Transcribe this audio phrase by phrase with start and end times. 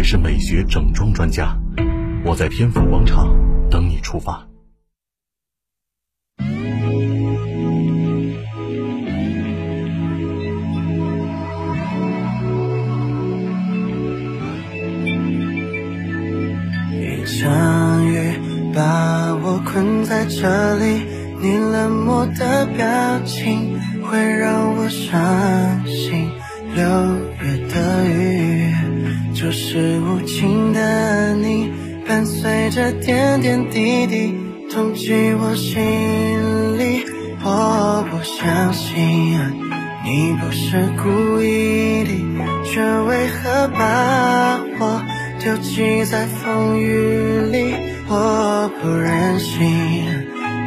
[0.00, 1.54] 也是美学整装专家。
[2.24, 3.36] 我在天府广场
[3.68, 4.48] 等你出发。
[6.38, 6.42] 一
[17.26, 21.02] 场雨把我困在这里，
[21.42, 26.30] 你冷漠的表情会让我伤心。
[26.74, 26.86] 六
[27.42, 28.49] 月的雨，
[29.50, 31.72] 就是无情的你，
[32.06, 34.32] 伴随着点点滴滴，
[34.72, 37.02] 痛击我心里。
[37.42, 38.96] 我不相信
[40.04, 42.12] 你不是故意的，
[42.64, 45.02] 却为何把我
[45.40, 47.74] 丢弃在风雨里？
[48.06, 49.66] 我不忍心，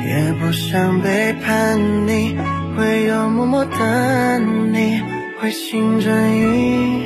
[0.06, 2.36] 也不想背叛你，
[2.78, 5.02] 唯有默默等你。
[5.40, 7.06] 会心转意，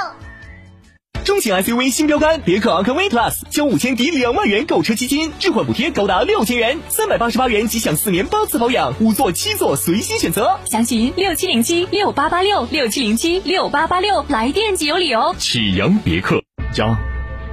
[1.23, 10.59] 中型 SUV 新标杆别克昂科威 Plus，交五千抵两万元购车基金，置换补贴高达六千元，三百八十八元即享四年八次保养，五座七座随心选择。
[10.65, 15.35] 详询六七零七六八八六六七零七六八八六，来电即有礼哦。
[15.37, 16.41] 启阳别克，
[16.73, 16.97] 家，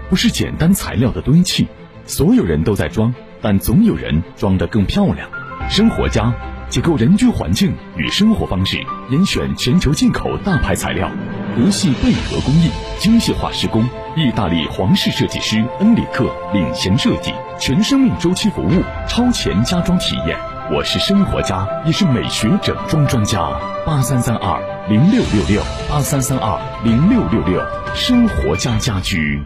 [0.08, 1.66] 不是简单材料的堆砌，
[2.06, 5.28] 所有人都在装，但总有人装得更漂亮。
[5.68, 6.34] 生活家。
[6.70, 8.76] 解构人居环境与生活方式，
[9.08, 11.10] 严选全球进口大牌材料，
[11.56, 13.82] 德系贝壳工艺，精细化施工，
[14.16, 20.38] 意大利皇室设计师恩里克领衔设计，全生命周期服务，超前家装体验。
[20.70, 23.50] 我是生活家，也是美学整装专家。
[23.86, 27.62] 八三三二零六六六，八三三二零六六六，
[27.94, 29.42] 生活家家居。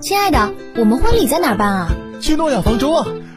[0.00, 1.88] 亲爱的，我们婚礼在哪儿办啊？
[2.20, 3.06] 去诺亚方舟啊。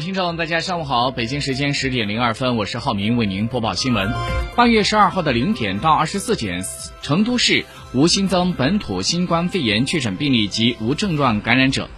[0.00, 1.10] 听众，大家上午好！
[1.10, 4.12] 北京时间十点零二分，我是浩明，为您播报新闻。
[4.54, 6.62] 八月十二号的零点到二十四点，
[7.02, 11.88] 成都市无新增本土新冠肺炎确诊病例及无症状感染者。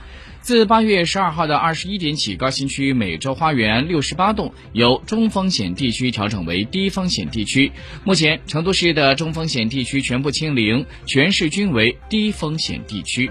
[0.41, 7.71] 自八月十二号的二十一点起，高新区美洲花园六十八栋由中风险地区调整为低风险地区。
[8.05, 13.31] 目前，成都市的中风险地区全部清零，全市均为低风险地区。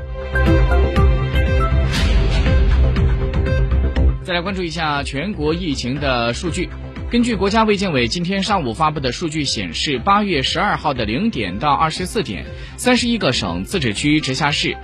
[4.29, 6.69] 再来关注一下全国疫情的数据。
[7.09, 12.45] 根据国家卫健委今天上午发布的数据显示，八月十二号的零点到二十四点，
[12.77, 14.77] 三十一个省、自治区、直辖市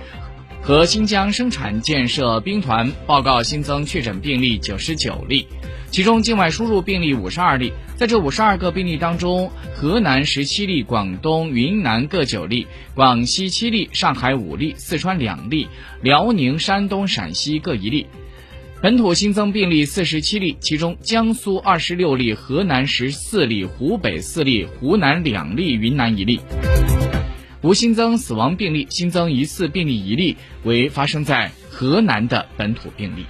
[0.62, 5.46] 和新疆生产建设兵团报告新增确诊病例九十九例，
[5.92, 7.72] 其中境外输入病例五十二例。
[7.94, 12.66] 在这五十二个病例当中，河南十七例，广东、云南各九例，
[12.96, 15.68] 广西七例，上海五例，四川两例，
[16.02, 18.08] 辽宁、山东、陕西各一例。
[18.82, 26.40] 本土新增病例四十七例，其中江苏二十六例，河南十四例，湖北四例，湖南两例，云南一例。
[27.62, 33.24] 无新增死亡病例，新增疑似病例一例，为发生在河南的本土病例。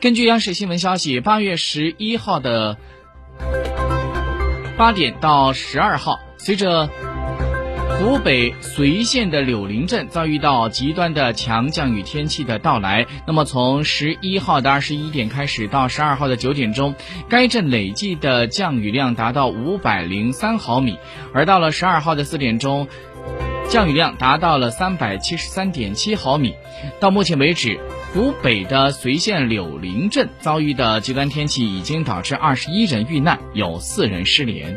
[0.00, 2.76] 根据央视新闻消息，八月十一号的
[4.76, 6.88] 八点到十二号，随着
[7.98, 16.94] 湖北随县的柳林镇遭遇到极端的强降雨天气的到来，那么从十一号的二十一点开始到十二号的九点钟，
[17.28, 20.96] 该镇累计的降雨量达到五百零三毫米，
[21.34, 22.86] 而到了十二号的四点钟，
[23.68, 26.54] 降雨量达到了三百七十三点七毫米。
[27.00, 27.80] 到目前为止。
[28.14, 34.74] 湖北的随县柳林镇遭遇的极端天气已经导致二十一人遇难，有四人失联。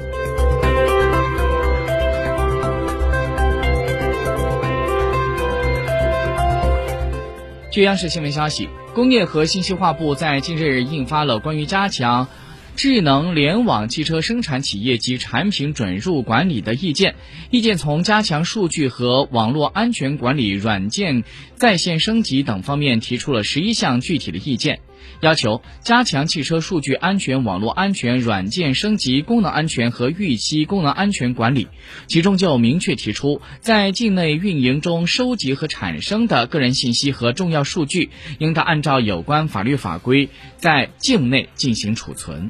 [7.71, 12.27] 据央视新闻消息，工业和信息化部在近日印发了关于加强。
[12.75, 17.15] 智能联网汽车生产企业及产品准入管理的意见，
[17.51, 21.23] 意见从加强数据和网络安全管理、软件
[21.55, 24.79] 在线升级等方面提出了十一项具体的意见。
[25.19, 31.67] 要求加强汽车数据安全、网络安全、软件升级、功能安全和预期功能安全管理。
[32.07, 38.09] 其中就明确提出，在境内运营中收集和产生的个人信息和重要数据，
[38.39, 42.49] 应当按照有关法律法规在境内进行储存。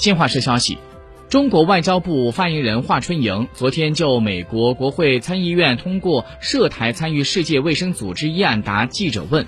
[0.00, 0.78] 新华社消息。
[1.28, 9.46] 中国外交部发言人华春莹昨天就美国国会参议院通过涉台参与世界卫生组织议案答记者问。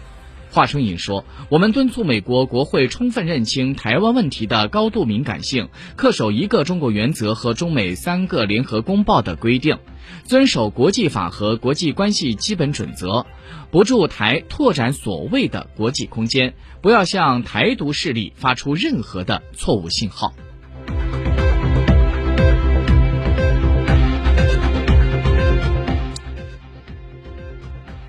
[0.55, 9.79] 华春莹说：“我们敦促美国国会充分认清台湾问题的高度敏感性，恪守一个中国原则和中美三个联合公报的规定，
[10.25, 13.25] 遵守国际法和国际关系基本准则，
[13.71, 16.53] 不助台拓展所谓的国际空间，
[16.83, 20.35] 不要向台独势力发出任何的错误信号。”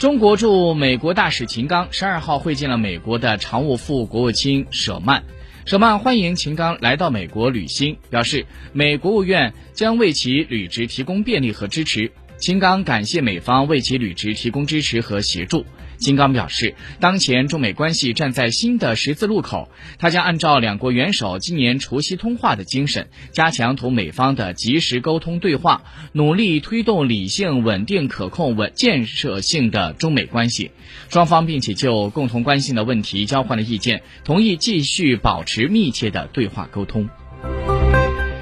[0.03, 5.23] 中国驻美国大使秦刚十二号会见了美国的常务副国务卿舍曼，
[5.63, 12.11] 舍曼欢迎秦刚来到美国履新，表示美国务院将为其履职提供便利和支持。
[12.35, 15.65] 秦刚感谢美方为其履职提供支持和协助。
[15.97, 30.71] 金刚表示，当前中美关系站在新的十字路口，他将按照两国元首今年除夕通话的精神，加强同美方的及时沟通对话，努力推动理性、稳定、可控、稳建设性的中美关系。
[31.09, 37.09] 双方并且就共同关心的问题交换了意见，同意继续保持密切的对话沟通。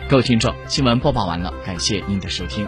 [0.09, 2.67] 各位听众，新闻播报完了，感谢您的收听。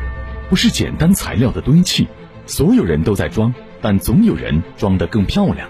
[0.51, 2.05] 不是简单材料的堆砌，
[2.45, 5.65] 所有人都在装，但总有人装得更漂亮。